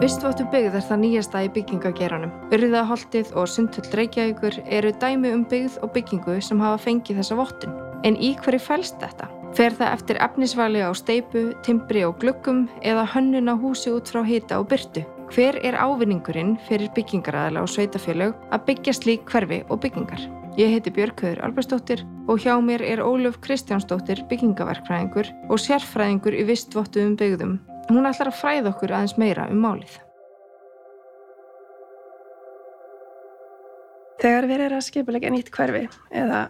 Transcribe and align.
Vistváttu 0.00 0.46
byggð 0.48 0.78
er 0.78 0.84
það 0.88 1.00
nýjasta 1.02 1.40
í 1.44 1.48
byggingageranum. 1.52 2.30
Urðaholtið 2.56 3.34
og 3.36 3.50
Sundhull 3.52 3.90
Reykjavíkur 3.98 4.54
eru 4.72 4.94
dæmi 4.96 5.28
um 5.36 5.42
byggð 5.44 5.74
og 5.84 5.90
byggingu 5.92 6.38
sem 6.40 6.62
hafa 6.64 6.78
fengið 6.86 7.18
þessa 7.20 7.36
vottun. 7.36 7.74
En 8.08 8.16
í 8.16 8.30
hverju 8.40 8.62
fælst 8.64 8.96
þetta? 9.02 9.28
Fer 9.58 9.76
það 9.76 9.92
eftir 9.98 10.20
efnisvali 10.24 10.80
á 10.80 10.88
steipu, 10.96 11.42
timbri 11.66 12.06
og 12.08 12.16
glöggum 12.22 12.62
eða 12.80 13.04
hönnun 13.12 13.52
á 13.52 13.54
húsi 13.60 13.92
út 13.92 14.08
frá 14.08 14.24
hita 14.24 14.62
og 14.62 14.70
byrtu? 14.72 15.04
Hver 15.36 15.60
er 15.60 15.76
ávinningurinn 15.76 16.56
fyrir 16.64 16.88
byggingaræðila 16.96 17.60
og 17.60 17.68
sveitafélög 17.68 18.38
að 18.56 18.64
byggja 18.70 18.94
slík 18.96 19.28
hverfi 19.28 19.66
og 19.68 19.82
byggingar? 19.84 20.24
Ég 20.56 20.78
heiti 20.78 20.94
Björkvöður 20.96 21.44
Albersdóttir 21.44 22.06
og 22.24 22.40
hjá 22.40 22.56
mér 22.64 22.80
er 22.88 23.04
Óluf 23.04 23.36
Kristjánsdóttir 23.44 24.24
byggingaverkfræðingur 24.32 25.28
og 25.50 25.60
sérfræðingur 25.60 26.40
í 26.40 26.46
vistvottu 26.48 27.04
um 27.04 27.20
byggðum 27.20 27.60
Hún 27.88 28.06
ætlar 28.06 28.30
að 28.30 28.38
fræða 28.38 28.70
okkur 28.74 28.92
aðeins 28.94 29.16
meira 29.18 29.48
um 29.50 29.60
málið. 29.64 29.96
Þegar 34.20 34.46
við 34.50 34.62
erum 34.66 34.80
að 34.80 34.84
skipulegja 34.84 35.30
nýtt 35.32 35.48
hverfi 35.54 35.86
eða 36.12 36.40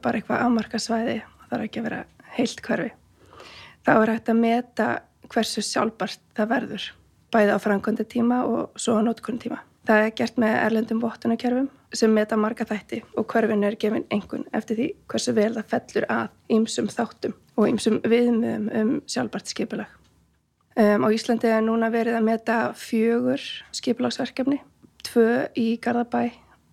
bara 0.00 0.16
eitthvað 0.16 0.44
ámarka 0.46 0.80
svæði, 0.80 1.18
það 1.20 1.50
þarf 1.50 1.66
ekki 1.66 1.80
að 1.80 1.88
vera 1.88 1.98
heilt 2.38 2.62
hverfi, 2.64 2.90
þá 3.84 3.90
er 3.94 4.12
hægt 4.14 4.30
að 4.32 4.40
meta 4.40 4.86
hversu 5.28 5.64
sjálfbart 5.64 6.22
það 6.38 6.50
verður, 6.54 6.86
bæði 7.34 7.52
á 7.52 7.58
frangönda 7.60 8.06
tíma 8.08 8.40
og 8.48 8.80
svo 8.80 8.96
á 8.96 9.04
nótkunn 9.04 9.42
tíma. 9.42 9.60
Það 9.88 10.06
er 10.06 10.16
gert 10.16 10.40
með 10.40 10.56
erlendum 10.62 11.04
vottunarkerfum 11.04 11.68
sem 11.96 12.12
meta 12.12 12.36
marga 12.36 12.64
þætti 12.68 13.02
og 13.16 13.28
hverfin 13.28 13.64
er 13.64 13.76
gefin 13.80 14.08
engun 14.12 14.44
eftir 14.56 14.80
því 14.80 14.88
hversu 15.08 15.36
vel 15.36 15.52
það 15.54 15.70
fellur 15.72 16.08
að 16.12 16.56
ýmsum 16.56 16.90
þáttum 16.92 17.36
og 17.56 17.70
ýmsum 17.70 18.02
viðmöðum 18.04 18.68
um 18.80 18.92
sjálfbart 19.08 19.48
skipulag. 19.52 19.97
Um, 20.78 21.02
á 21.02 21.08
Íslandi 21.10 21.48
er 21.50 21.64
núna 21.66 21.88
verið 21.90 22.14
að 22.14 22.26
meta 22.28 22.56
fjögur 22.78 23.42
skiplagsverkefni, 23.74 24.60
tvö 25.02 25.48
í 25.58 25.72
Garðabæ, 25.82 26.28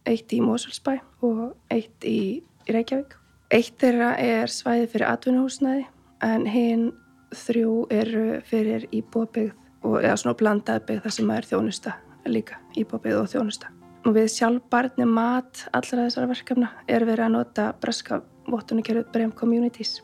eitt 0.06 0.36
í 0.36 0.44
Mosulsbæ 0.46 1.00
og 1.26 1.56
eitt 1.74 2.06
í, 2.06 2.44
Reykjavík. 2.70 3.16
Eitt 3.50 3.82
þeirra 3.82 4.12
er 4.22 4.54
svæði 4.54 4.92
fyrir 4.94 5.10
atvinnuhúsnæði 5.10 5.88
en 6.30 6.46
hinn 6.46 6.86
þrjú 7.34 7.74
eru 7.90 8.40
fyrir 8.46 8.86
íbúabigð 8.94 9.56
og 9.82 10.00
eða 10.04 10.22
svona 10.22 10.38
blandaðbygð 10.38 11.02
þar 11.02 11.18
sem 11.18 11.36
er 11.40 11.50
þjónusta 11.50 11.98
líka, 12.30 12.62
íbúabigð 12.78 13.24
og 13.24 13.30
þjónusta. 13.34 13.74
Og 14.06 14.20
við 14.20 14.34
sjálfbarni 14.38 15.10
mat 15.10 15.66
allra 15.74 16.06
þessara 16.06 16.30
verkefna 16.30 16.76
er 16.86 17.10
verið 17.10 17.26
að 17.26 17.38
nota 17.40 17.72
braska 17.82 18.22
vottunarkerfið 18.54 19.10
Brem 19.14 19.34
Communities 19.34 20.04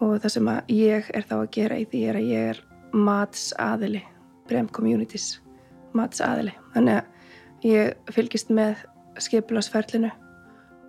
og 0.00 0.16
það 0.22 0.32
sem 0.32 0.54
ég 0.80 1.12
er 1.12 1.28
þá 1.28 1.42
að 1.42 1.50
gera 1.58 1.76
í 1.76 1.84
því 1.92 2.08
er 2.08 2.20
að 2.20 2.32
ég 2.32 2.54
er 2.54 2.68
matsaðili 2.94 4.02
Brem 4.48 4.68
Communities 4.72 5.38
matsaðili 5.96 6.54
þannig 6.74 7.00
að 7.00 7.66
ég 7.68 8.12
fylgist 8.14 8.52
með 8.54 8.84
skipularsferlinu 9.22 10.10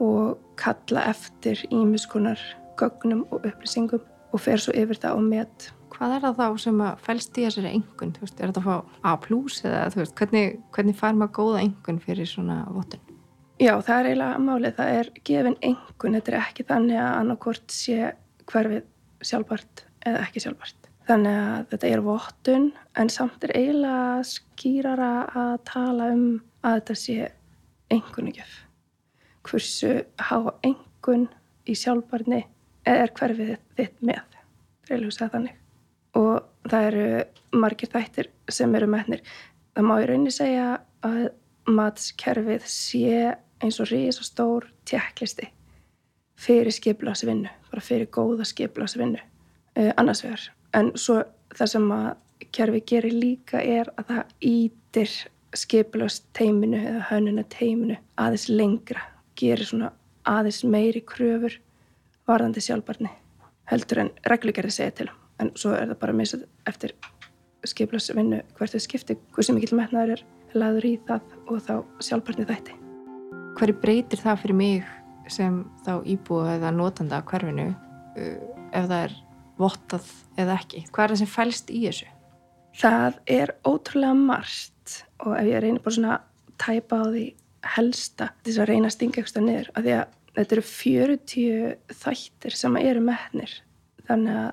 og 0.04 0.36
kalla 0.60 1.06
eftir 1.12 1.62
ímiskunar 1.72 2.42
gögnum 2.80 3.24
og 3.32 3.46
upplýsingum 3.48 4.04
og 4.36 4.44
fer 4.44 4.60
svo 4.60 4.76
yfir 4.76 5.00
það 5.00 5.20
og 5.20 5.28
met 5.30 5.72
Hvað 5.96 6.12
er 6.12 6.24
það 6.26 6.40
þá 6.42 6.58
sem 6.60 6.80
að 6.84 7.04
fælst 7.06 7.38
í 7.40 7.44
þessari 7.46 7.70
engun? 7.72 8.10
Er 8.20 8.50
þetta 8.50 8.62
að 8.62 8.66
fá 8.66 8.98
A 9.08 9.14
plus 9.24 9.62
eða 9.64 9.84
veist, 9.96 10.16
hvernig, 10.20 10.58
hvernig 10.76 10.98
fær 11.00 11.16
maður 11.16 11.36
góða 11.38 11.62
engun 11.64 12.02
fyrir 12.04 12.28
svona 12.28 12.58
votun? 12.68 13.06
Já, 13.64 13.72
það 13.80 14.00
er 14.02 14.10
eiginlega 14.10 14.42
málið. 14.44 14.74
Það 14.76 14.98
er 14.98 15.12
gefin 15.30 15.56
engun. 15.64 16.18
Þetta 16.18 16.34
er 16.34 16.38
ekki 16.42 16.66
þannig 16.68 17.00
að 17.00 17.14
annarkort 17.22 17.72
sé 17.72 18.10
hverfið 18.52 18.84
sjálfbart 19.24 19.86
eða 20.04 20.26
ekki 20.26 20.44
sjálfbart. 20.44 20.85
Þannig 21.06 21.36
að 21.38 21.66
þetta 21.72 21.90
er 21.94 22.02
vottun 22.02 22.64
en 22.98 23.12
samt 23.14 23.44
er 23.46 23.52
eiginlega 23.54 24.24
skýrara 24.26 25.10
að 25.38 25.52
tala 25.70 26.08
um 26.16 26.24
að 26.66 26.80
þetta 26.80 26.96
sé 26.98 27.28
engunugjöf. 27.94 28.56
Hversu 29.46 29.92
hafa 30.32 30.56
engun 30.66 31.28
í 31.70 31.76
sjálfbarni 31.78 32.42
er 32.90 33.14
hverfið 33.14 33.54
þitt 33.78 34.02
með. 34.02 34.24
Er 34.90 35.04
lúsað 35.04 35.36
þannig. 35.36 35.62
Og 36.18 36.72
það 36.72 36.88
eru 36.90 37.06
margir 37.62 37.94
þættir 37.94 38.32
sem 38.50 38.74
eru 38.78 38.90
meðnir. 38.90 39.22
Það 39.78 39.90
má 39.92 39.96
í 40.00 40.10
rauninni 40.10 40.34
segja 40.34 40.68
að 41.06 41.22
matskerfið 41.70 42.66
sé 42.70 43.14
eins 43.62 43.78
og 43.82 43.92
rís 43.94 44.18
og 44.22 44.26
stór 44.26 44.70
tjekklisti 44.90 45.52
fyrir 46.36 46.74
skiplasvinnu, 46.74 47.50
bara 47.70 47.82
fyrir 47.82 48.10
góða 48.12 48.46
skiplasvinnu. 48.50 49.22
Eh, 49.76 49.94
annars 49.98 50.24
vegar 50.26 50.50
en 50.76 50.92
svo 51.00 51.22
það 51.56 51.72
sem 51.72 51.92
að 51.96 52.08
kerfi 52.56 52.82
gerir 52.92 53.16
líka 53.16 53.62
er 53.64 53.92
að 53.96 54.12
það 54.12 54.50
ítir 54.52 55.14
skipilast 55.56 56.26
teiminu 56.36 56.80
eða 56.82 57.04
hönuna 57.10 57.46
teiminu 57.52 57.98
aðeins 58.20 58.50
lengra, 58.52 59.06
gerir 59.40 59.68
svona 59.68 59.94
aðeins 60.28 60.64
meiri 60.68 61.04
kröfur 61.08 61.60
varðandi 62.28 62.64
sjálfbarni 62.64 63.12
heldur 63.72 64.04
en 64.04 64.12
reglugerði 64.30 64.74
segja 64.74 64.98
til 65.00 65.10
en 65.42 65.52
svo 65.58 65.74
er 65.76 65.90
það 65.90 66.02
bara 66.02 66.16
misað 66.18 66.46
eftir 66.70 66.94
skiplasvinnu 67.66 68.42
hvert 68.58 68.76
þau 68.76 68.84
skipti 68.84 69.18
hversu 69.36 69.56
mikil 69.56 69.78
metnaður 69.80 70.20
er 70.20 70.26
laður 70.56 70.88
í 70.88 70.94
það 71.08 71.34
og 71.52 71.62
þá 71.66 71.74
sjálfbarni 72.08 72.48
þætti. 72.50 72.76
Hverju 73.56 73.78
breytir 73.82 74.22
það 74.22 74.42
fyrir 74.44 74.60
mig 74.60 74.92
sem 75.32 75.64
þá 75.86 75.94
íbúið 76.06 76.52
eða 76.58 76.74
notanda 76.76 77.20
af 77.20 77.30
hverfinu 77.32 77.70
uh, 77.72 78.36
ef 78.76 78.90
það 78.92 79.00
er 79.00 79.16
vottað 79.60 80.12
eða 80.40 80.60
ekki? 80.60 80.86
Hvað 80.92 81.06
er 81.06 81.14
það 81.14 81.22
sem 81.22 81.32
fælst 81.32 81.72
í 81.72 81.82
þessu? 81.86 82.12
Það 82.76 83.20
er 83.32 83.54
ótrúlega 83.64 84.18
margt 84.20 84.98
og 85.24 85.36
ef 85.40 85.48
ég 85.48 85.64
reynir 85.64 85.84
bara 85.84 85.96
svona 85.96 86.16
að 86.18 86.56
tæpa 86.62 87.00
á 87.00 87.06
því 87.08 87.26
helsta 87.76 88.30
þess 88.46 88.62
að 88.62 88.70
reyna 88.70 88.90
að 88.90 88.96
stinga 88.96 89.22
eitthvað 89.22 89.48
niður 89.48 89.72
af 89.72 89.86
því 89.86 89.96
að 89.96 90.16
þetta 90.36 90.56
eru 90.56 90.66
40 90.70 91.98
þættir 92.02 92.58
sem 92.60 92.78
eru 92.82 93.04
meðnir 93.06 93.54
þannig 94.06 94.40
að 94.42 94.50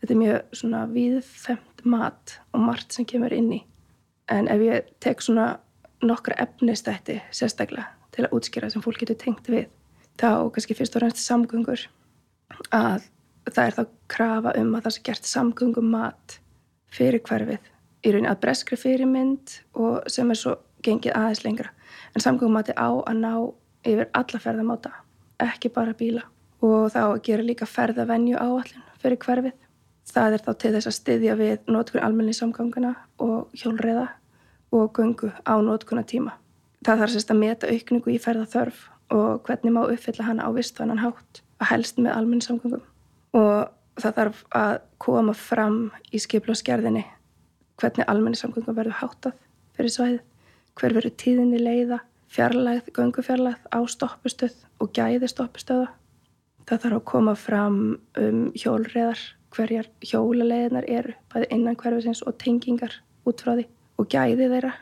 þetta 0.00 0.14
er 0.14 0.20
mjög 0.22 0.58
svona 0.60 0.82
viðfemt 0.92 1.84
mat 1.86 2.36
og 2.52 2.62
margt 2.62 2.96
sem 2.96 3.08
kemur 3.08 3.34
inn 3.34 3.50
í 3.58 3.60
en 4.32 4.48
ef 4.52 4.62
ég 4.64 4.94
tek 5.02 5.22
svona 5.22 5.48
nokkra 6.04 6.38
efnistætti 6.46 7.18
sérstaklega 7.34 7.90
til 8.14 8.26
að 8.26 8.38
útskýra 8.38 8.70
sem 8.72 8.84
fólk 8.84 9.02
getur 9.02 9.18
tengt 9.20 9.50
við 9.50 9.68
þá 10.20 10.48
kannski 10.54 10.76
fyrst 10.78 10.96
og 10.96 11.04
reynst 11.04 11.22
samgöngur 11.22 11.86
að 12.74 13.06
það 13.50 13.64
er 13.64 13.76
þá 13.76 13.82
krafa 14.12 14.52
um 14.60 14.74
að 14.74 14.86
það 14.86 14.94
sé 14.96 15.02
gert 15.08 15.30
samgöngum 15.30 15.90
mat 15.92 16.38
fyrir 16.92 17.22
hverfið. 17.26 17.72
Í 18.06 18.12
raunin 18.14 18.30
að 18.30 18.40
breskri 18.44 18.78
fyrirmynd 18.78 19.56
og 19.82 20.06
sem 20.12 20.30
er 20.30 20.40
svo 20.40 20.56
gengið 20.86 21.16
aðeins 21.18 21.42
lengra. 21.44 21.72
En 22.14 22.24
samgöngum 22.24 22.56
mati 22.58 22.76
á 22.76 22.88
að 22.88 23.20
ná 23.20 23.32
yfir 23.86 24.10
alla 24.18 24.40
ferðamáta, 24.42 24.92
ekki 25.42 25.72
bara 25.74 25.94
bíla. 25.98 26.24
Og 26.64 26.90
þá 26.94 27.18
gera 27.26 27.44
líka 27.44 27.68
ferðavenju 27.68 28.38
áallin 28.40 28.88
fyrir 29.02 29.20
hverfið. 29.22 29.54
Það 30.06 30.38
er 30.38 30.46
þá 30.46 30.52
til 30.62 30.72
þess 30.76 30.90
að 30.90 30.98
styðja 31.00 31.36
við 31.38 31.70
nótkunn 31.70 32.06
almenni 32.06 32.34
samganguna 32.36 32.94
og 33.18 33.50
hjólreiða 33.58 34.08
og 34.74 34.90
göngu 34.94 35.32
á 35.42 35.54
nótkunna 35.58 36.06
tíma 36.06 36.36
það 36.86 37.00
þarf 37.02 37.14
sérst 37.14 37.32
að 37.32 37.40
meta 37.40 37.70
aukningu 37.70 38.12
í 38.14 38.20
ferðaþörf 38.22 38.82
og 39.14 39.46
hvernig 39.46 39.74
má 39.74 39.82
uppfylla 39.86 40.26
hana 40.28 40.46
á 40.46 40.50
vistvannan 40.54 41.02
hátt 41.02 41.42
að 41.62 41.70
helst 41.72 41.98
með 41.98 42.14
almenni 42.14 42.46
samgangum 42.46 42.84
og 43.34 43.72
það 43.96 44.16
þarf 44.20 44.44
að 44.54 44.74
koma 45.02 45.34
fram 45.36 45.78
í 46.12 46.20
skiplásgerðinni 46.20 47.04
hvernig 47.80 48.08
almenni 48.08 48.38
samgöngum 48.38 48.76
verður 48.76 49.00
hátað 49.00 49.36
fyrir 49.76 49.92
svæðið, 49.92 50.20
hver 50.76 50.94
verður 50.96 51.14
tíðinni 51.20 51.60
leiða, 51.60 52.00
fjarlægð, 52.32 52.90
göngufjarlægð 52.96 53.68
á 53.72 53.80
stoppustöð 53.92 54.56
og 54.80 54.92
gæði 54.96 55.28
stoppustöða. 55.30 55.90
Það 56.66 56.82
þarf 56.82 56.98
að 56.98 57.06
koma 57.12 57.34
fram 57.38 57.80
um 58.18 58.40
hjólreðar, 58.56 59.20
hverjar 59.54 59.88
hjólaleiðinar 60.04 60.88
eru, 60.90 61.14
bæði 61.32 61.50
innan 61.54 61.78
hverfisins 61.78 62.24
og 62.26 62.38
tengingar 62.42 62.96
út 63.28 63.44
frá 63.44 63.54
því 63.54 63.68
og 64.00 64.08
gæði 64.12 64.50
þeirra 64.50 64.72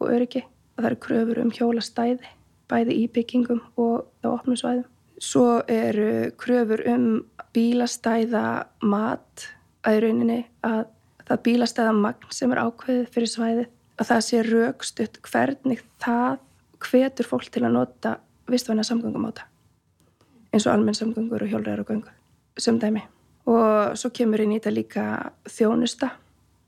og 0.00 0.12
öryggi. 0.14 0.44
Það 0.76 0.88
þarf 0.88 1.02
kröfur 1.06 1.40
um 1.42 1.52
hjólastæði, 1.58 2.32
bæði 2.70 3.00
í 3.02 3.06
byggingum 3.12 3.62
og 3.80 4.06
á 4.24 4.28
opnum 4.32 4.58
svæðum. 4.58 4.86
Svo 5.22 5.62
eru 5.72 6.30
kröfur 6.36 6.82
um 6.92 7.06
bílastæða 7.56 8.44
mat 8.84 9.48
að 9.86 9.98
í 9.98 10.04
rauninni 10.04 10.38
að 10.66 10.84
það 11.26 11.42
bílastæða 11.48 11.96
magn 11.96 12.36
sem 12.36 12.52
er 12.52 12.62
ákveðið 12.62 13.10
fyrir 13.14 13.32
svæðið 13.32 13.66
að 13.96 14.10
það 14.12 14.24
sé 14.28 14.44
raukstutt 14.46 15.20
hvernig 15.24 15.82
það 16.02 16.38
hvetur 16.86 17.28
fólk 17.32 17.50
til 17.50 17.64
að 17.64 17.76
nota 17.78 18.16
vistvæna 18.50 18.84
samgöngum 18.86 19.26
á 19.26 19.32
það 19.32 19.52
eins 20.56 20.66
og 20.66 20.72
almenn 20.72 20.96
samgöngur 20.96 21.42
og 21.44 21.50
hjólregar 21.50 21.82
og 21.82 21.90
göngu 21.90 22.12
sem 22.58 22.78
dæmi. 22.80 23.02
Og 23.46 23.96
svo 23.98 24.10
kemur 24.10 24.42
inn 24.42 24.54
í 24.54 24.58
þetta 24.58 24.72
líka 24.74 25.04
þjónusta 25.50 26.10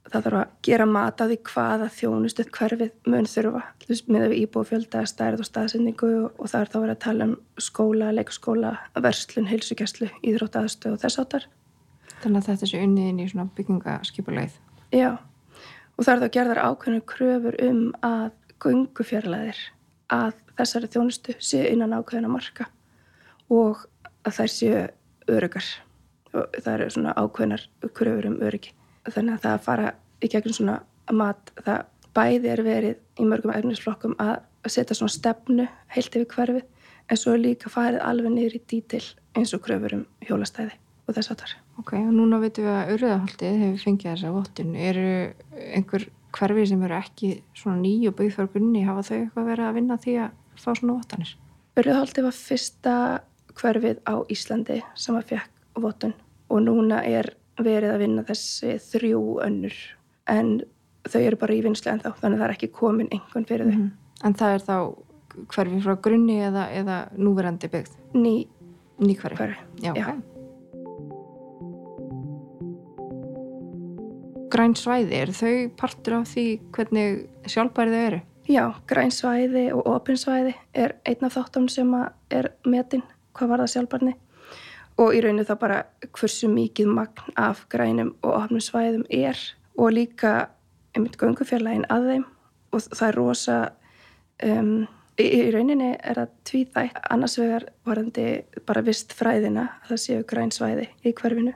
það 0.08 0.24
þarf 0.24 0.38
að 0.38 0.52
gera 0.64 0.86
mat 0.88 1.20
af 1.20 1.30
því 1.30 1.38
hvaða 1.50 1.88
þjónustuð 1.98 2.50
hverfið 2.56 2.92
mun 3.12 3.28
þurfa. 3.28 3.62
Með 4.08 4.34
íbúfjölda, 4.38 5.04
stærð 5.08 5.42
og 5.44 5.48
staðsendingu 5.48 6.10
og, 6.30 6.44
það 6.48 6.60
er 6.60 6.72
þá 6.72 6.76
að 6.78 6.84
vera 6.84 6.96
að 6.96 7.04
tala 7.04 7.28
um 7.28 7.34
skóla, 7.60 8.10
leikskóla, 8.16 8.74
verslun, 9.04 9.48
heilsugjastlu 9.50 10.10
íðrótt 10.22 10.58
aðstöð 10.60 10.96
og 10.96 11.02
þess 11.04 11.22
áttar 11.22 11.48
Þannig 12.22 12.40
að 12.40 12.48
þetta 12.48 12.68
sé 12.70 12.82
unniðin 12.82 13.20
í 13.22 13.26
svona 13.30 13.50
byggingaskipuleið 13.54 14.54
Já, 14.96 15.10
og 15.94 16.06
það 16.06 16.14
er 16.14 16.22
þá 16.22 16.34
gerðar 16.36 16.62
ákveðinu 16.64 17.04
kröfur 17.12 17.58
um 17.62 17.82
að 18.06 18.30
göngufjarlæðir 18.64 19.60
að 20.14 20.40
þessari 20.58 20.90
þjónustu 20.94 21.36
séu 21.38 21.68
innan 21.68 21.94
ákveðina 21.94 22.32
marka 22.32 22.66
og 23.52 23.84
að 24.26 24.40
þær 24.40 24.54
séu 24.54 24.80
örugar. 25.28 25.68
Og 26.32 26.58
það 26.58 26.72
eru 26.74 26.88
svona 26.96 27.14
ákveðinar 27.16 27.68
kröfur 27.96 28.30
um 28.32 28.40
öryggi 28.44 28.74
þannig 29.14 29.36
að 29.36 29.44
það 29.44 29.54
að 29.54 29.64
fara 29.68 29.92
í 30.22 30.30
gegnum 30.32 30.56
svona 30.56 30.78
mat 31.14 31.52
það 31.62 31.86
bæði 32.18 32.50
er 32.52 32.64
verið 32.66 33.22
í 33.22 33.28
mörgum 33.28 33.54
efnisflokkum 33.54 34.16
að 34.22 34.36
setja 34.68 34.96
svona 34.98 35.14
stefnu 35.14 35.68
heilt 35.94 36.16
yfir 36.18 36.28
hverfið 36.34 36.66
en 37.08 37.20
svo 37.20 37.34
er 37.36 37.42
líka 37.44 37.72
farið 37.72 38.04
alveg 38.04 38.34
niður 38.34 38.58
í 38.58 38.62
dítil 38.68 39.04
eins 39.38 39.54
og 39.56 39.62
kröfur 39.64 39.96
um 39.96 40.04
hjólastæði 40.26 40.76
og 41.08 41.16
þess 41.16 41.32
að 41.32 41.42
þar. 41.42 41.54
Ok, 41.80 41.92
og 41.96 42.12
núna 42.12 42.40
veitum 42.42 42.66
við 42.66 42.74
að 42.74 42.92
Urðahaldið 42.96 43.60
hefur 43.62 43.84
fengið 43.86 44.10
þessa 44.10 44.32
vottun. 44.34 44.74
Eru 44.76 45.10
einhver 45.78 46.06
hverfið 46.36 46.70
sem 46.72 46.84
eru 46.84 46.96
ekki 46.98 47.30
svona 47.56 47.80
ný 47.80 47.92
og 48.10 48.16
byggð 48.18 48.34
fyrir 48.36 48.50
grunni, 48.52 48.84
hafa 48.84 49.04
þau 49.06 49.16
eitthvað 49.18 49.50
verið 49.52 49.68
að 49.68 49.78
vinna 49.78 49.98
því 50.02 50.16
að 50.24 50.34
fá 50.58 50.68
svona 50.74 50.96
vottanir? 50.98 51.34
Urðahaldið 51.78 52.28
var 52.28 52.36
fyrsta 52.36 52.94
hverfið 53.58 54.02
á 54.04 54.14
Íslandi 54.34 54.80
sem 54.98 55.18
að 55.18 55.32
fekk 55.32 55.82
vottun 55.82 56.16
og 56.48 56.64
núna 56.66 57.00
er 57.06 57.32
verið 57.58 57.92
að 57.94 58.02
vinna 58.04 58.24
þessi 58.28 58.76
þrjú 58.82 59.22
önnur 59.44 59.76
en 60.28 60.60
þau 61.08 61.20
eru 61.20 61.40
bara 61.40 61.56
í 61.56 61.62
vinslega 61.64 61.96
en 61.96 62.04
þá, 62.04 62.10
þannig 62.20 62.36
að 62.36 62.40
það 62.42 62.48
er 62.48 62.56
ekki 62.56 62.70
komin 62.74 63.12
einhvern 63.14 63.48
fyrir 63.48 63.68
þau. 63.68 63.74
Mm 63.74 63.82
-hmm. 63.82 64.24
En 64.24 64.34
það 64.34 64.54
er 64.54 64.64
þá 64.66 64.78
hverfi 65.54 65.82
frá 65.84 65.94
grunni 66.02 66.40
eða, 66.42 66.64
eða 66.74 66.96
núverandi 67.16 67.70
byggð? 67.70 67.94
Ný, 68.14 68.48
ný 68.98 69.14
hverfi. 69.14 69.36
hverfi. 69.36 69.62
Já, 69.82 69.92
Já. 69.94 70.02
Okay. 70.02 70.18
Græn 74.48 74.74
svæði, 74.74 75.12
er 75.12 75.30
þau 75.36 75.70
partur 75.76 76.14
af 76.14 76.28
því 76.32 76.46
hvernig 76.72 77.28
sjálfbærið 77.46 77.92
þau 77.94 78.06
eru? 78.06 78.20
Já, 78.48 78.64
græn 78.88 79.10
svæði 79.12 79.66
og 79.76 79.86
opinsvæði 79.86 80.54
er 80.72 80.94
einn 81.04 81.24
af 81.26 81.34
þáttum 81.36 81.68
sem 81.68 81.90
er 82.30 82.48
metin 82.64 83.02
hvað 83.36 83.48
var 83.48 83.62
það 83.62 83.72
sjálfbærni 83.74 84.14
og 84.98 85.14
í 85.14 85.22
rauninu 85.22 85.46
þá 85.46 85.54
bara 85.60 85.78
hversu 86.10 86.50
mikið 86.50 86.90
magn 86.90 87.34
af 87.38 87.64
grænum 87.70 88.14
og 88.22 88.34
opinsvæðum 88.42 89.06
er. 89.14 89.38
Og 89.78 89.92
líka 89.94 90.50
einmitt 90.96 91.18
göngufjarlægin 91.20 91.86
að 91.92 92.08
þeim. 92.12 92.24
Og 92.74 92.84
það 92.90 93.08
er 93.08 93.18
rosa 93.18 93.58
um, 94.44 94.72
í, 95.16 95.24
í 95.24 95.40
rauninni 95.54 95.92
er 95.96 96.20
það 96.20 96.34
tvíþætt. 96.50 97.00
Annars 97.14 97.38
vegar 97.38 97.68
varandi 97.86 98.26
bara 98.66 98.84
vist 98.86 99.14
fræðina 99.16 99.68
að 99.84 99.92
það 99.92 100.04
séu 100.04 100.28
grænsvæði 100.34 100.88
í 101.06 101.14
hverfinu. 101.14 101.54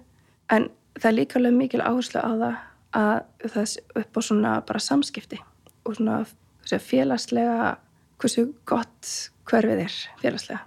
En 0.55 0.71
það 1.00 1.11
er 1.11 1.19
líka 1.19 1.41
alveg 1.41 1.59
mikil 1.59 1.83
áherslu 1.83 2.23
á 2.23 2.31
það 2.31 2.61
að 3.03 3.49
það 3.49 3.62
er 3.62 4.03
upp 4.05 4.19
á 4.19 4.21
svona 4.23 4.56
bara 4.69 4.87
samskipti. 4.89 5.43
Og 5.83 5.99
svona 5.99 6.23
félagslega 6.62 7.73
hversu 8.23 8.53
gott 8.71 9.17
hverfið 9.50 9.89
er 9.89 9.97
félagslega 10.23 10.67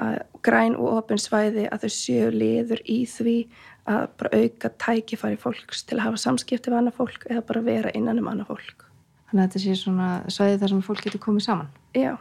að 0.00 0.18
græn 0.46 0.76
og 0.76 1.00
ofin 1.00 1.20
svæði 1.20 1.66
að 1.72 1.86
þau 1.86 1.92
séu 1.96 2.28
liður 2.34 2.82
í 2.84 2.98
því 3.10 3.36
að 3.86 4.04
bara 4.18 4.40
auka 4.42 4.70
tækifæri 4.82 5.38
fólks 5.40 5.84
til 5.86 5.98
að 5.98 6.06
hafa 6.08 6.20
samskipti 6.20 6.72
við 6.72 6.80
annað 6.80 6.98
fólk 6.98 7.26
eða 7.30 7.44
bara 7.48 7.64
vera 7.66 7.94
innan 7.94 8.20
um 8.20 8.30
annað 8.32 8.52
fólk. 8.52 8.86
Þannig 9.30 9.42
að 9.42 9.48
þetta 9.48 9.62
sé 9.64 9.76
svona 9.80 10.10
svæði 10.30 10.60
þar 10.62 10.72
sem 10.72 10.84
fólk 10.86 11.02
getur 11.06 11.22
komið 11.22 11.46
saman. 11.46 11.70
Já, 11.96 12.12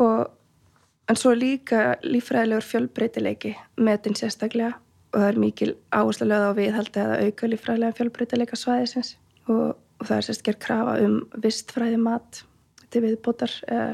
og 0.00 1.10
en 1.10 1.20
svo 1.20 1.34
líka 1.36 1.82
lífræðilegur 2.04 2.68
fjölbreytileiki 2.68 3.54
metin 3.76 4.16
sérstaklega 4.18 4.74
og 5.14 5.20
það 5.20 5.28
er 5.28 5.40
mikil 5.40 5.70
áherslu 5.94 6.28
lögð 6.28 6.48
á 6.48 6.58
viðhaldi 6.58 7.02
að 7.02 7.14
auka 7.26 7.50
lífræðilega 7.52 7.98
fjölbreytileika 7.98 8.58
svæðisins. 8.58 9.14
Og, 9.48 9.76
og 10.00 10.08
það 10.08 10.16
er 10.16 10.26
sérstaklega 10.28 10.64
krafa 10.64 10.96
um 11.04 11.20
vistfræði 11.44 12.00
mat 12.02 12.42
til 12.90 13.04
viðbótar 13.04 13.52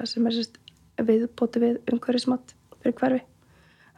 sem 0.08 0.26
er 0.26 0.38
sérstaklega 0.38 1.08
viðbóti 1.10 1.62
við 1.62 1.78
umhverfismat 1.92 2.54
fyrir 2.82 2.96
hverfi. 3.00 3.20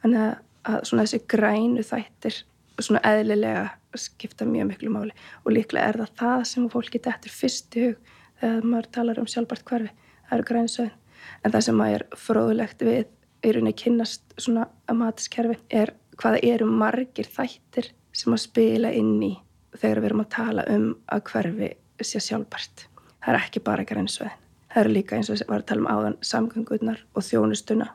Þannig 0.03 0.25
að 0.69 0.81
svona 0.89 1.05
þessi 1.07 1.21
grænu 1.31 1.85
þættir 1.87 2.41
svona 2.79 3.03
eðlilega 3.07 3.65
skipta 3.99 4.47
mjög 4.49 4.71
miklu 4.71 4.93
máli. 4.93 5.15
Og 5.45 5.55
líklega 5.57 5.91
er 5.91 6.01
það 6.03 6.13
það 6.21 6.45
sem 6.51 6.69
fólki 6.73 7.01
dættur 7.03 7.35
fyrst 7.35 7.77
í 7.77 7.87
hug 7.87 8.13
þegar 8.43 8.69
maður 8.69 8.91
talar 8.97 9.23
um 9.23 9.31
sjálfbært 9.31 9.65
hverfi. 9.69 9.95
Það 10.29 10.37
eru 10.39 10.49
grænsöðin 10.51 10.95
en 11.43 11.55
það 11.55 11.67
sem 11.67 11.79
maður 11.79 11.99
er 11.99 12.21
fróðlegt 12.25 12.87
við 12.87 13.03
í 13.43 13.53
rauninni 13.55 13.75
kynnast 13.79 14.37
svona 14.39 14.69
amatiskerfi 14.91 15.59
er 15.71 15.95
hvaða 16.21 16.43
eru 16.47 16.69
margir 16.71 17.29
þættir 17.31 17.91
sem 18.15 18.35
að 18.35 18.45
spila 18.45 18.93
inn 18.95 19.17
í 19.23 19.33
þegar 19.79 20.03
við 20.03 20.11
erum 20.11 20.25
að 20.25 20.33
tala 20.37 20.67
um 20.71 20.89
að 21.11 21.27
hverfi 21.31 21.73
sé 22.03 22.23
sjálfbært. 22.23 22.87
Það 23.23 23.35
er 23.35 23.39
ekki 23.43 23.63
bara 23.63 23.87
grænsöðin 23.87 24.39
það 24.73 24.85
eru 24.85 24.95
líka 24.97 25.17
eins 25.19 25.31
og 25.31 25.41
varum 25.49 25.61
að 25.61 25.69
tala 25.69 25.83
um 25.83 25.91
áðan 25.91 26.17
samgöngunar 26.25 27.03
og 27.13 27.27
þjónustuna 27.27 27.89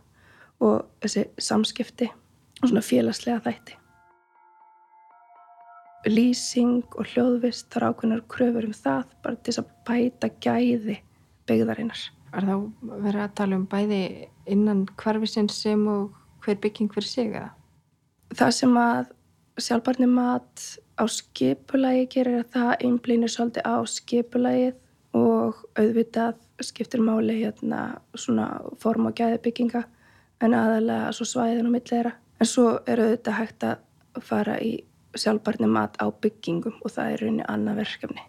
og 0.64 0.88
þessi 1.04 1.28
samskipti 1.38 2.10
og 2.62 2.70
svona 2.70 2.86
félagslega 2.86 3.44
þætti 3.46 3.78
lýsing 6.12 6.86
og 6.98 7.08
hljóðvist 7.12 7.70
þar 7.74 7.90
ákveðnar 7.92 8.24
kröfur 8.32 8.68
um 8.68 8.76
það 8.76 9.12
bara 9.24 9.40
til 9.44 9.56
að 9.60 9.70
bæta 9.88 10.30
gæði 10.44 10.98
byggðarinnar. 11.50 12.00
Er 12.36 12.48
þá 12.48 12.56
verið 13.04 13.22
að 13.24 13.36
tala 13.40 13.58
um 13.58 13.68
bæði 13.70 14.02
innan 14.52 14.86
hverfisins 15.00 15.58
sem 15.64 15.86
og 15.90 16.16
hver 16.46 16.60
bygging 16.64 16.92
fyrir 16.94 17.10
sig 17.10 17.32
eða? 17.32 17.52
Það 18.36 18.52
sem 18.60 18.80
að 18.82 19.14
sjálfbarni 19.58 20.10
mat 20.12 20.66
á 21.00 21.04
skipulagi 21.10 22.08
gerir 22.14 22.42
að 22.44 22.52
það 22.56 22.74
einblýnir 22.88 23.34
svolítið 23.34 23.68
á 23.68 23.76
skipulagið 23.90 24.76
og 25.18 25.62
auðvitað 25.80 26.38
skiptir 26.66 27.02
máli 27.06 27.42
hérna 27.42 28.02
svona 28.18 28.50
form 28.82 29.10
og 29.10 29.18
gæði 29.18 29.40
bygginga 29.46 29.86
en 30.44 30.56
aðalega 30.58 31.12
svo 31.16 31.28
svæðin 31.28 31.68
og 31.70 31.74
millera. 31.74 32.14
En 32.38 32.50
svo 32.50 32.70
er 32.86 33.02
auðvitað 33.02 33.40
hægt 33.40 33.66
að 33.66 34.24
fara 34.26 34.58
í 34.62 34.74
sjálfbarni 35.18 35.70
mat 35.72 35.98
á 35.98 36.06
byggingum 36.10 36.78
og 36.84 36.94
það 36.94 37.14
er 37.14 37.24
rauninni 37.24 37.46
annað 37.50 37.80
verkefni 37.82 38.26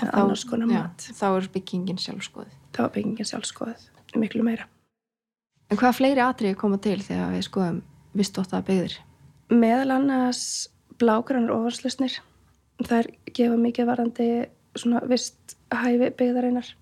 en 0.00 0.08
þá, 0.08 0.16
annars 0.22 0.44
konar 0.48 0.70
mat. 0.70 1.06
Já, 1.06 1.16
þá 1.18 1.26
er 1.28 1.48
byggingin 1.54 2.00
sjálfskoðið. 2.00 2.58
Þá 2.76 2.80
er 2.84 2.92
byggingin 2.96 3.30
sjálfskoðið, 3.30 3.86
miklu 4.22 4.44
meira. 4.46 4.66
En 5.70 5.78
hvaða 5.78 5.96
fleiri 6.00 6.24
atriði 6.24 6.58
koma 6.58 6.80
til 6.82 6.98
þegar 7.04 7.34
við 7.34 7.46
skoðum 7.46 7.80
vistótaða 8.18 8.66
byggðir? 8.66 8.96
Meðal 9.50 9.94
annars 9.98 10.42
blágrannar 11.00 11.54
ofarslusnir. 11.54 12.16
Það 12.80 12.96
er 13.02 13.10
gefa 13.36 13.58
mikið 13.60 13.90
varandi 13.90 14.28
svona 14.78 15.02
vist 15.10 15.56
hæfi 15.74 16.10
byggðareinar 16.16 16.74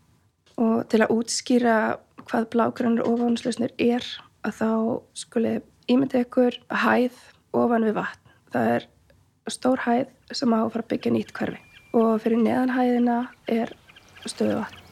og 0.58 0.84
til 0.90 1.02
að 1.04 1.12
útskýra 1.14 1.76
hvað 2.28 2.48
blágrannar 2.54 3.08
ofarslusnir 3.08 3.74
er 3.80 4.06
að 4.46 4.60
þá 4.60 4.70
skuli 5.18 5.54
ímyndið 5.88 6.24
ykkur 6.26 6.58
hæð 6.84 7.18
ofan 7.56 7.86
við 7.88 7.96
vatn. 7.98 8.36
Það 8.52 8.70
er 8.76 8.86
stór 9.48 9.82
hæð 9.84 10.36
sem 10.36 10.54
á 10.54 10.60
að 10.60 10.70
fara 10.74 10.84
að 10.84 10.92
byggja 10.92 11.14
nýtt 11.14 11.34
hverfi 11.36 11.64
og 11.98 12.20
fyrir 12.22 12.42
neðan 12.42 12.74
hæðina 12.76 13.18
er 13.48 13.72
stöðu 14.28 14.60
vatn. 14.60 14.82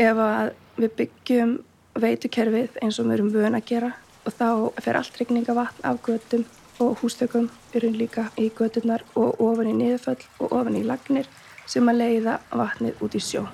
Ef 0.00 0.22
að 0.24 0.52
við 0.80 0.94
byggjum 0.98 1.56
veitukerfið 2.00 2.78
eins 2.82 2.98
og 2.98 3.08
við 3.08 3.18
erum 3.18 3.32
vöna 3.34 3.60
að 3.60 3.68
gera 3.70 3.92
og 4.26 4.36
þá 4.36 4.48
fer 4.84 4.98
allt 5.00 5.20
regninga 5.20 5.56
vatn 5.56 5.86
af 5.86 6.02
gödum 6.06 6.46
og 6.80 7.00
hústökum 7.02 7.50
byrjun 7.72 7.98
líka 8.00 8.28
í 8.40 8.50
gödunar 8.56 9.04
og 9.14 9.40
ofan 9.40 9.72
í 9.72 9.76
niðurföll 9.76 10.22
og 10.40 10.52
ofan 10.52 10.78
í 10.80 10.86
lagnir 10.86 11.28
sem 11.68 11.88
að 11.88 12.00
leiða 12.02 12.38
vatnið 12.50 13.04
út 13.04 13.16
í 13.16 13.22
sjó. 13.22 13.44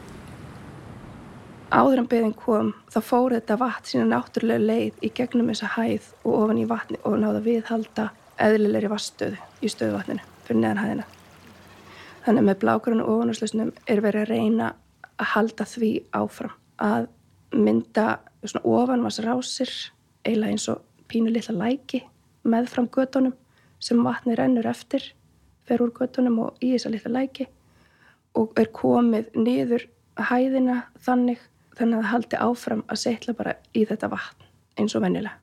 Áður 1.77 2.01
en 2.01 2.07
beðin 2.09 2.33
kom 2.33 2.69
þá 2.89 3.01
fór 3.05 3.35
þetta 3.35 3.59
vatn 3.61 3.89
sína 3.91 4.05
náttúrulega 4.09 4.65
leið 4.65 5.03
í 5.05 5.11
gegnum 5.13 5.51
þessa 5.51 5.75
hæð 5.75 6.07
og 6.23 6.37
ofan 6.39 6.61
í 6.63 6.69
vatni 6.71 6.97
og 7.05 7.19
náða 7.21 7.43
viðhalda 7.45 8.05
eðlilegri 8.41 8.89
vaststöðu 8.89 9.37
í 9.61 9.69
stöðuvatninu 9.69 10.23
fyrir 10.47 10.61
neðanhæðina. 10.63 11.05
Þannig 12.25 12.47
með 12.47 12.57
blákurinn 12.63 13.03
og 13.05 13.11
ofanarslösnum 13.13 13.73
er 13.93 14.01
verið 14.07 14.25
að 14.25 14.33
reyna 14.33 14.71
að 15.21 15.29
halda 15.35 15.67
því 15.69 15.91
áfram 16.17 16.55
að 16.87 17.09
mynda 17.53 18.05
svona 18.41 18.73
ofanvarsrásir 18.79 19.73
eiginlega 20.25 20.55
eins 20.55 20.69
og 20.73 20.81
pínu 21.13 21.35
litla 21.35 21.59
læki 21.59 22.01
með 22.49 22.71
fram 22.73 22.89
gödunum 22.95 23.35
sem 23.85 24.01
vatni 24.07 24.39
rennur 24.39 24.71
eftir 24.71 25.11
fer 25.69 25.85
úr 25.85 25.93
gödunum 25.99 26.41
og 26.47 26.65
í 26.65 26.73
þessa 26.73 26.95
litla 26.95 27.13
læki 27.19 27.47
og 28.41 28.57
er 28.57 28.73
komið 28.73 29.37
niður 29.37 29.85
hæðina 30.31 30.79
þannig 31.05 31.45
þannig 31.77 31.99
að 31.99 32.05
það 32.05 32.13
haldi 32.13 32.39
áfram 32.47 32.85
að 32.87 33.03
setla 33.03 33.35
bara 33.37 33.57
í 33.77 33.85
þetta 33.89 34.11
vatn 34.13 34.47
eins 34.81 34.97
og 34.97 35.05
vennilega. 35.05 35.41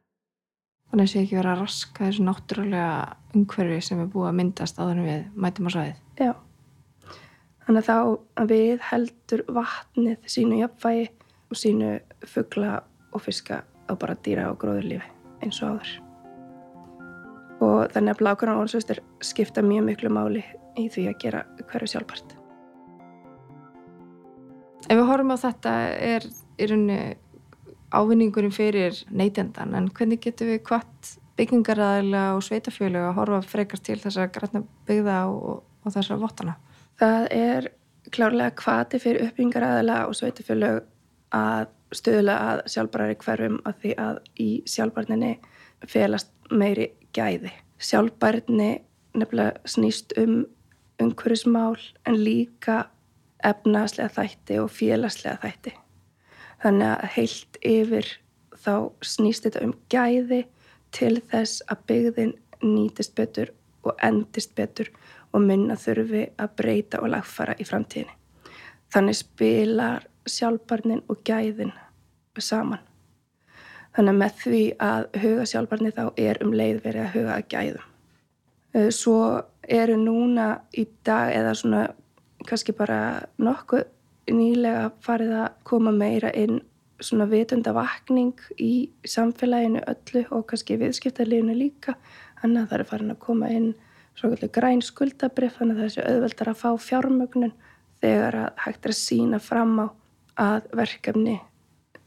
Þannig 0.94 1.04
að 1.04 1.08
það 1.08 1.12
sé 1.14 1.22
ekki 1.24 1.38
verið 1.40 1.52
að 1.52 1.62
raska 1.64 2.06
þessu 2.06 2.24
náttúrulega 2.28 2.90
umhverfi 3.34 3.78
sem 3.82 4.02
er 4.04 4.10
búið 4.14 4.30
að 4.30 4.36
myndast 4.40 4.78
á 4.78 4.84
þannig 4.84 5.08
við 5.10 5.24
mætum 5.46 5.70
á 5.70 5.72
sæðið. 5.74 6.02
Já, 6.22 6.34
þannig 7.66 7.82
að 7.82 7.90
þá 7.90 8.46
við 8.52 8.84
heldur 8.92 9.46
vatnið 9.58 10.28
sínu 10.36 10.60
jafnvægi 10.62 11.08
og 11.50 11.62
sínu 11.64 11.92
fuggla 12.30 12.76
og 13.14 13.26
fiska 13.26 13.64
á 13.66 13.94
bara 13.98 14.18
dýra 14.26 14.52
og 14.52 14.60
gróðurlífi 14.62 15.10
eins 15.42 15.64
og 15.66 15.74
áður. 15.74 15.96
Og 17.64 17.82
þannig 17.96 18.14
að 18.14 18.22
blákurna 18.22 18.60
orðsvistir 18.62 19.02
skipta 19.24 19.66
mjög 19.66 19.90
miklu 19.90 20.14
máli 20.14 20.46
í 20.78 20.90
því 20.94 21.10
að 21.10 21.20
gera 21.26 21.44
hverju 21.72 21.94
sjálfbart. 21.96 22.43
Ef 24.94 25.00
við 25.00 25.08
horfum 25.10 25.34
á 25.34 25.38
þetta 25.42 25.72
er 26.06 26.26
í 26.62 26.66
rauninni 26.70 26.98
ávinningurinn 27.98 28.54
fyrir 28.54 29.00
neytendan 29.10 29.74
en 29.74 29.88
hvernig 29.90 30.20
getur 30.22 30.52
við 30.52 30.60
hvart 30.68 31.08
byggingaræðilega 31.40 32.36
og 32.36 32.44
sveitafjölu 32.46 33.02
að 33.02 33.16
horfa 33.18 33.40
frekast 33.56 33.88
til 33.88 33.96
þessar 34.04 34.30
græna 34.36 34.62
byggða 34.86 35.16
og, 35.32 35.64
og 35.82 35.96
þessar 35.96 36.22
vottana? 36.22 36.54
Það 37.02 37.26
er 37.40 37.70
klárlega 38.14 38.54
hvati 38.62 39.02
fyrir 39.02 39.26
uppbyggingaræðilega 39.32 40.12
og 40.12 40.20
sveitafjölu 40.20 40.72
að 41.42 41.74
stöðla 41.98 42.38
að 42.52 42.64
sjálfbarari 42.76 43.18
hverfum 43.26 43.60
að 43.66 43.82
því 43.82 43.98
að 44.06 44.24
í 44.46 44.50
sjálfbarninni 44.70 45.34
felast 45.90 46.30
meiri 46.54 46.92
gæði. 47.18 47.50
Sjálfbarni 47.82 48.76
nefnilega 49.18 49.58
snýst 49.74 50.14
um 50.22 50.44
umhverfismál 51.02 51.82
en 52.06 52.22
líka 52.22 52.84
efnaðslega 53.46 54.14
þætti 54.18 54.60
og 54.62 54.72
félagslega 54.72 55.40
þætti. 55.44 55.74
Þannig 56.64 56.90
að 56.94 57.10
heilt 57.18 57.60
yfir 57.68 58.10
þá 58.64 58.76
snýst 59.04 59.48
þetta 59.48 59.66
um 59.68 59.74
gæði 59.92 60.44
til 60.96 61.18
þess 61.32 61.64
að 61.68 61.84
byggðin 61.90 62.34
nýtist 62.64 63.16
betur 63.18 63.52
og 63.84 63.98
endist 64.04 64.54
betur 64.56 64.90
og 65.34 65.44
minna 65.44 65.76
þurfi 65.80 66.28
að 66.40 66.56
breyta 66.60 67.02
og 67.04 67.12
lagfara 67.12 67.56
í 67.60 67.68
framtíðinni. 67.68 68.16
Þannig 68.94 69.18
spilar 69.18 70.06
sjálfbarnin 70.30 71.02
og 71.10 71.24
gæðin 71.28 71.74
saman. 72.40 72.82
Þannig 73.94 74.14
að 74.14 74.20
með 74.20 74.38
því 74.42 74.62
að 74.82 75.08
huga 75.22 75.48
sjálfbarni 75.50 75.92
þá 75.94 76.06
er 76.18 76.40
um 76.46 76.54
leið 76.54 76.80
verið 76.86 77.04
að 77.04 77.18
huga 77.18 77.34
að 77.36 77.50
gæðum. 77.54 77.90
Svo 78.90 79.18
eru 79.70 79.98
núna 80.02 80.48
í 80.74 80.88
dag 81.06 81.34
eða 81.34 81.54
svona 81.58 81.84
kannski 82.48 82.76
bara 82.76 83.00
nokkuð 83.42 83.86
nýlega 84.32 84.92
farið 85.04 85.34
að 85.42 85.50
koma 85.68 85.92
meira 85.96 86.32
inn 86.36 86.62
svona 87.04 87.26
vitundavakning 87.28 88.40
í 88.62 88.90
samfélaginu 89.08 89.82
öllu 89.90 90.24
og 90.32 90.46
kannski 90.52 90.78
viðskiptarlífinu 90.80 91.56
líka. 91.58 91.98
Þannig 92.42 92.62
að 92.62 92.70
það 92.70 92.80
er 92.80 92.90
farin 92.92 93.14
að 93.16 93.22
koma 93.26 93.50
inn 93.52 93.74
svona 94.20 94.50
græn 94.54 94.84
skuldabrif 94.86 95.58
þannig 95.58 95.80
að 95.80 95.84
það 95.84 95.94
sé 95.96 96.08
auðveldar 96.08 96.52
að 96.52 96.62
fá 96.62 96.70
fjármögnun 96.88 97.56
þegar 98.04 98.40
að 98.44 98.64
hægt 98.66 98.86
er 98.86 98.94
að 98.94 99.00
sína 99.00 99.40
fram 99.42 99.74
á 99.80 99.88
að 100.44 100.70
verkefni 100.78 101.38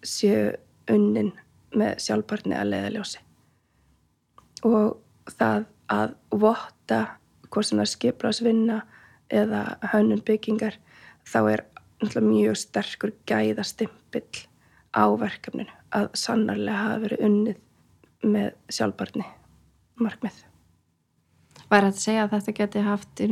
séu 0.06 0.52
unnin 0.92 1.32
með 1.76 2.00
sjálfbarni 2.04 2.56
að 2.56 2.72
leiðaljósi 2.72 3.22
og 4.66 5.32
það 5.36 5.66
að 5.92 6.14
votta 6.30 7.00
hvort 7.50 7.68
sem 7.68 7.78
það 7.78 7.84
er 7.86 7.92
skiprásvinna 7.92 8.78
eða 9.32 9.62
hönnun 9.92 10.22
byggingar 10.26 10.76
þá 11.26 11.38
er 11.52 11.64
mjög 12.20 12.58
sterkur 12.60 13.14
gæðastimpill 13.28 14.44
á 14.96 15.04
verkefninu 15.18 15.72
að 15.96 16.10
sannarlega 16.18 16.82
hafa 16.82 17.00
verið 17.04 17.24
unnið 17.28 17.62
með 18.26 18.52
sjálfbarni 18.72 19.26
markmið. 20.02 20.42
Væri 21.70 21.90
að 21.90 21.98
segja 21.98 22.26
að 22.26 22.34
þetta 22.36 22.56
geti 22.60 22.82
haft 22.86 23.22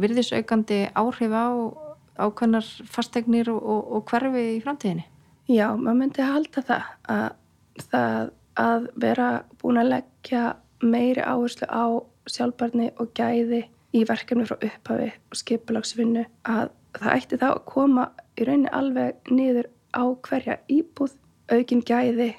virðisaukandi 0.00 0.78
áhrif 0.96 1.34
á 1.34 1.48
ákvæmnar 2.22 2.68
fastegnir 2.88 3.50
og, 3.52 3.60
og, 3.62 3.82
og 3.96 4.04
hverfi 4.10 4.44
í 4.56 4.60
framtíðinni? 4.64 5.04
Já, 5.50 5.72
maður 5.74 5.98
myndi 5.98 6.24
halda 6.24 6.62
það 6.68 6.88
að, 7.10 7.28
það 7.90 8.32
að 8.62 8.88
vera 9.04 9.28
búin 9.60 9.80
að 9.80 9.92
leggja 9.96 10.42
meiri 10.82 11.24
áherslu 11.24 11.68
á 11.68 11.84
sjálfbarni 12.30 12.90
og 13.00 13.12
gæði 13.16 13.64
í 13.92 14.04
verkefni 14.08 14.46
frá 14.48 14.56
upphafi 14.58 15.10
og 15.12 15.38
skipulagsvinnu 15.38 16.24
að 16.48 16.70
það 16.96 17.14
ætti 17.16 17.38
þá 17.40 17.48
að 17.50 17.62
koma 17.68 18.08
í 18.36 18.46
rauninni 18.48 18.72
alveg 18.72 19.30
niður 19.32 19.68
á 19.92 20.02
hverja 20.24 20.58
íbúð, 20.72 21.14
aukin 21.52 21.84
gæði, 21.84 22.32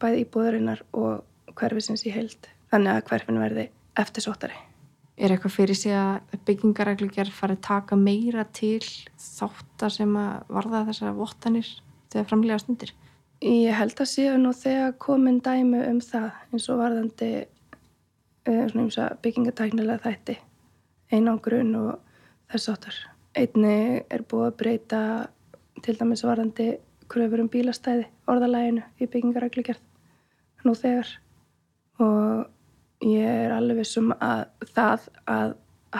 bæði 0.00 0.24
íbúðurinnar 0.24 0.84
og 0.92 1.54
hverfisins 1.58 2.04
í 2.06 2.12
heild. 2.12 2.48
Þannig 2.68 2.94
að 2.94 3.04
hverfin 3.08 3.40
verði 3.40 3.68
eftir 3.98 4.24
sótari. 4.24 4.56
Er 5.18 5.32
eitthvað 5.34 5.56
fyrir 5.56 5.78
sig 5.78 5.96
að 5.98 6.36
byggingaræklugjær 6.46 7.30
farið 7.34 7.62
taka 7.66 7.96
meira 7.98 8.44
til 8.54 8.84
þáttar 9.18 9.94
sem 9.94 10.12
að 10.20 10.52
varða 10.54 10.84
þessar 10.90 11.16
vottanir 11.16 11.70
þegar 12.12 12.28
framlega 12.28 12.60
stundir? 12.62 12.92
Ég 13.42 13.74
held 13.74 13.98
að 13.98 14.10
séu 14.12 14.36
nú 14.38 14.52
þegar 14.54 14.94
komin 15.02 15.40
dæmi 15.42 15.80
um 15.88 15.98
það 16.02 16.28
eins 16.52 16.68
og 16.70 16.80
varðandi 16.82 17.30
uh, 18.50 19.16
byggingatæknilega 19.24 20.04
þætti 20.06 20.38
einangrun 21.12 21.74
og 21.78 21.94
þess 22.52 22.72
áttar. 22.72 22.98
Einni 23.38 24.02
er 24.10 24.24
búið 24.28 24.48
að 24.48 24.58
breyta 24.62 25.00
til 25.84 25.96
dæmis 25.98 26.24
varðandi 26.26 26.70
kröfur 27.08 27.42
um 27.42 27.50
bílastæði 27.52 28.08
orðalæginu 28.28 28.84
í 29.00 29.08
byggingaræklugjörð 29.08 30.66
nú 30.66 30.74
þegar 30.76 31.10
og 32.02 33.04
ég 33.06 33.28
er 33.46 33.54
alveg 33.54 33.82
vissum 33.82 34.12
að 34.18 34.46
það 34.74 35.08
að 35.30 35.54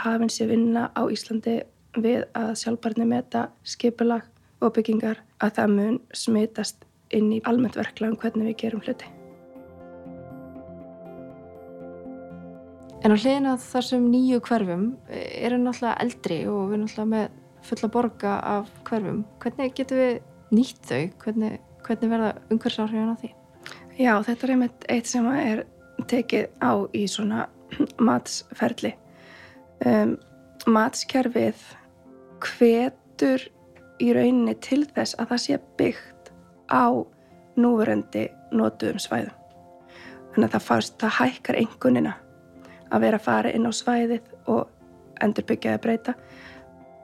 hafinn 0.04 0.32
sé 0.32 0.48
vinna 0.50 0.88
á 0.92 1.02
Íslandi 1.08 1.60
við 1.98 2.26
að 2.38 2.54
sjálfbarni 2.62 3.06
meta 3.08 3.48
skipulag 3.64 4.26
og 4.60 4.74
byggingar 4.76 5.22
að 5.38 5.54
það 5.60 5.76
mun 5.76 6.00
smitast 6.12 6.84
inn 7.14 7.30
í 7.32 7.44
almennt 7.48 7.78
verkla 7.78 8.12
um 8.12 8.18
hvernig 8.20 8.52
við 8.52 8.60
gerum 8.64 8.84
hluti. 8.84 9.17
En 12.98 13.14
á 13.14 13.16
hliðin 13.16 13.46
að 13.46 13.62
þessum 13.62 14.06
nýju 14.10 14.40
hverfum 14.42 14.86
eru 15.08 15.58
náttúrulega 15.62 16.00
eldri 16.02 16.38
og 16.50 16.64
við 16.66 16.72
erum 16.74 16.86
náttúrulega 16.86 17.10
með 17.12 17.36
fulla 17.68 17.90
borga 17.94 18.32
af 18.56 18.72
hverfum. 18.88 19.20
Hvernig 19.42 19.76
getum 19.78 20.00
við 20.00 20.16
nýtt 20.54 20.80
þau? 20.88 21.04
Hvernig, 21.22 21.60
hvernig 21.86 22.12
verða 22.14 22.32
umhverfsáhrifin 22.50 23.14
á 23.14 23.20
því? 23.20 23.32
Já, 23.98 24.12
þetta 24.26 24.46
er 24.46 24.54
einmitt 24.54 24.88
eitt 24.90 25.10
sem 25.10 25.30
er 25.30 25.64
tekið 26.10 26.50
á 26.58 26.72
í 26.90 27.04
svona 27.10 27.46
matsferli. 28.08 28.94
Um, 29.86 30.16
matskerfið 30.66 31.62
hvetur 32.42 33.46
í 34.02 34.12
rauninni 34.14 34.58
til 34.62 34.84
þess 34.90 35.18
að 35.22 35.34
það 35.34 35.44
sé 35.46 35.64
byggt 35.78 36.32
á 36.66 36.90
núverendi 37.58 38.26
nótuðum 38.50 38.98
svæðum. 39.02 39.34
Þannig 40.34 40.48
að 40.48 40.56
það, 40.56 40.64
fast, 40.66 40.98
það 40.98 41.20
hækkar 41.22 41.58
engunina 41.62 42.22
að 42.90 43.04
vera 43.06 43.20
að 43.20 43.26
fara 43.26 43.52
inn 43.54 43.68
á 43.68 43.72
svæðið 43.74 44.32
og 44.52 44.68
endur 45.24 45.46
byggjaði 45.48 45.78
að 45.78 45.84
breyta. 45.86 46.14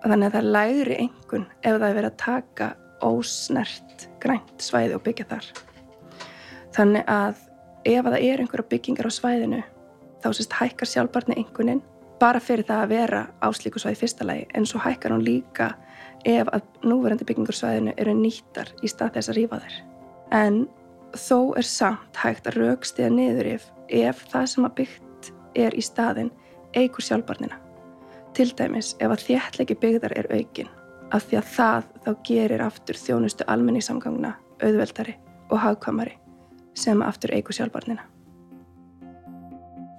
Þannig 0.04 0.26
að 0.26 0.36
það 0.36 0.50
lægri 0.56 0.98
engun 1.06 1.46
ef 1.62 1.76
það 1.76 1.88
er 1.88 1.98
verið 1.98 2.10
að 2.10 2.18
taka 2.24 2.70
ósnert 3.04 4.08
grænt 4.22 4.64
svæði 4.64 4.98
og 4.98 5.04
byggja 5.04 5.28
þar. 5.32 5.48
Þannig 6.74 7.08
að 7.10 7.40
ef 7.84 8.06
það 8.10 8.20
er 8.20 8.42
einhverja 8.42 8.70
byggingar 8.70 9.08
á 9.08 9.12
svæðinu 9.12 9.62
þá 10.24 10.28
sést 10.32 10.56
hækkar 10.56 10.88
sjálfbarni 10.88 11.36
engunin 11.40 11.82
bara 12.20 12.40
fyrir 12.40 12.64
það 12.68 12.84
að 12.84 12.92
vera 12.94 13.24
á 13.44 13.48
slíku 13.52 13.80
svæði 13.82 14.00
fyrsta 14.00 14.26
lagi 14.26 14.46
en 14.56 14.68
svo 14.68 14.80
hækkar 14.80 15.12
hún 15.12 15.24
líka 15.26 15.74
ef 16.24 16.48
að 16.52 16.64
núverandi 16.88 17.26
byggingursvæðinu 17.28 17.94
eru 18.00 18.14
nýttar 18.16 18.70
í 18.82 18.90
stað 18.90 19.18
þess 19.18 19.30
að 19.30 19.38
rýfa 19.38 19.60
þær. 19.64 19.76
En 20.34 20.60
þó 21.14 21.38
er 21.60 21.68
samt 21.68 22.20
hægt 22.22 22.48
að 22.48 22.60
raukstiða 22.62 23.10
niður 23.12 23.50
ef, 23.54 23.66
ef 23.88 24.24
það 24.32 24.46
sem 24.54 24.68
að 24.68 24.76
byggt 24.80 25.03
er 25.54 25.76
í 25.76 25.82
staðin 25.84 26.32
eigur 26.74 27.04
sjálfbarnina. 27.04 27.58
Til 28.34 28.50
dæmis 28.58 28.94
ef 28.98 29.12
að 29.14 29.26
þéttlegi 29.28 29.76
byggðar 29.78 30.16
er 30.18 30.30
aukin 30.34 30.70
af 31.14 31.28
því 31.28 31.38
að 31.38 31.52
það 31.54 31.92
þá 32.04 32.10
gerir 32.26 32.64
aftur 32.64 32.98
þjónustu 32.98 33.46
almenningssamgangna 33.50 34.34
auðveldari 34.64 35.14
og 35.50 35.60
hagkvamari 35.62 36.18
sem 36.74 37.02
aftur 37.06 37.34
eigur 37.36 37.54
sjálfbarnina. 37.54 38.02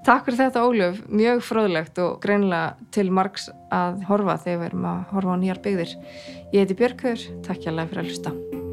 Takk 0.06 0.28
fyrir 0.28 0.38
þetta 0.44 0.62
Óluf, 0.68 1.00
mjög 1.10 1.40
fróðlegt 1.48 1.98
og 2.04 2.20
greinlega 2.22 2.76
til 2.94 3.08
margs 3.10 3.48
að 3.74 4.04
horfa 4.06 4.36
þegar 4.44 4.60
við 4.60 4.68
erum 4.68 4.86
að 4.92 5.00
horfa 5.16 5.34
á 5.34 5.42
nýjar 5.42 5.64
byggðir. 5.66 5.96
Ég 6.54 6.62
heiti 6.62 6.78
Björgur, 6.78 7.26
takk 7.48 7.66
hjá 7.66 7.74
alveg 7.74 7.90
fyrir 7.90 8.04
að 8.04 8.14
hlusta. 8.14 8.64